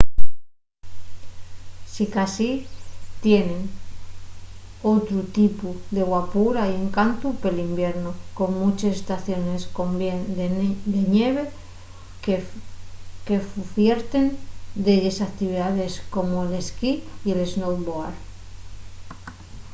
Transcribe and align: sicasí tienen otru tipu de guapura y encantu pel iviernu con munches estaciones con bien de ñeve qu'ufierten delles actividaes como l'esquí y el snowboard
sicasí 1.95 2.51
tienen 3.23 3.63
otru 4.93 5.19
tipu 5.37 5.69
de 5.95 6.01
guapura 6.09 6.61
y 6.69 6.73
encantu 6.83 7.27
pel 7.41 7.57
iviernu 7.69 8.11
con 8.37 8.49
munches 8.59 8.95
estaciones 8.99 9.61
con 9.77 9.89
bien 10.01 10.19
de 10.93 11.01
ñeve 11.15 11.43
qu'ufierten 13.25 14.27
delles 14.85 15.17
actividaes 15.27 15.93
como 16.15 16.37
l'esquí 16.51 16.91
y 17.27 17.29
el 17.35 17.41
snowboard 17.53 18.17